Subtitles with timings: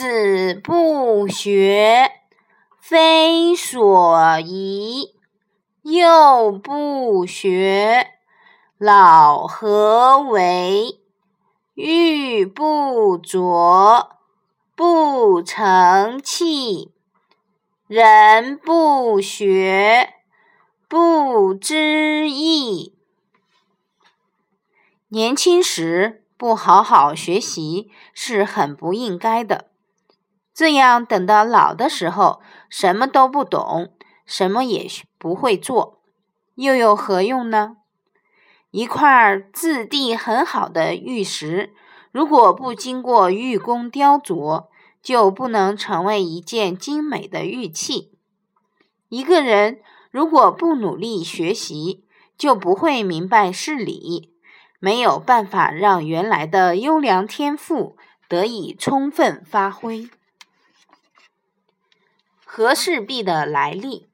[0.00, 2.10] 子不学，
[2.78, 5.12] 非所宜；
[5.82, 8.06] 幼不学，
[8.78, 11.02] 老何为？
[11.74, 14.12] 玉不琢，
[14.74, 16.92] 不成器；
[17.86, 20.14] 人不学，
[20.88, 22.96] 不知义。
[25.08, 29.69] 年轻时不好好学习是很不应该的。
[30.60, 33.94] 这样等到老的时候，什么都不懂，
[34.26, 36.02] 什么也不会做，
[36.54, 37.78] 又有何用呢？
[38.70, 41.72] 一块质地很好的玉石，
[42.12, 44.66] 如果不经过玉工雕琢，
[45.02, 48.12] 就不能成为一件精美的玉器。
[49.08, 52.04] 一个人如果不努力学习，
[52.36, 54.34] 就不会明白事理，
[54.78, 57.96] 没有办法让原来的优良天赋
[58.28, 60.10] 得以充分发挥。
[62.60, 64.10] 和氏璧的来历。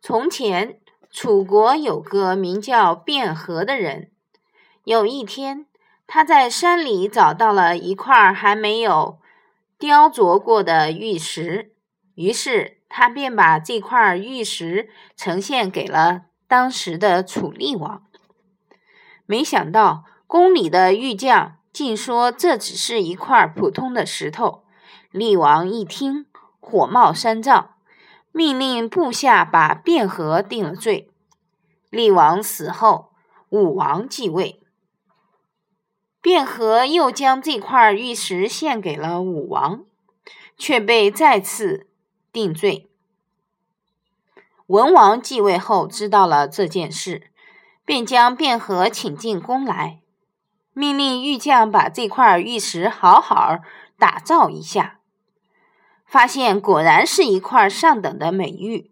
[0.00, 4.12] 从前，楚国有个名叫卞和的人。
[4.84, 5.66] 有一天，
[6.06, 9.18] 他在山里找到了一块还没有
[9.78, 11.74] 雕琢过的玉石，
[12.14, 18.04] 于是他便把这块玉石呈现给了当时的楚厉王。
[19.26, 24.64] 没想到，宫里的玉匠竟说这只是一块普通的石头。
[25.10, 26.24] 厉王一听。
[26.62, 27.74] 火冒三丈，
[28.30, 31.10] 命令部下把卞和定了罪。
[31.90, 33.10] 厉王死后，
[33.50, 34.62] 武王继位。
[36.22, 39.84] 卞和又将这块玉石献给了武王，
[40.56, 41.88] 却被再次
[42.32, 42.88] 定罪。
[44.68, 47.30] 文王继位后知道了这件事，
[47.84, 50.00] 便将卞和请进宫来，
[50.72, 53.58] 命令玉匠把这块玉石好好
[53.98, 55.00] 打造一下。
[56.12, 58.90] 发现果然是一块上等的美玉，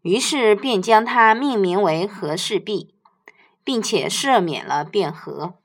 [0.00, 2.94] 于是便将它命名为和氏璧，
[3.62, 5.56] 并且赦免了卞和。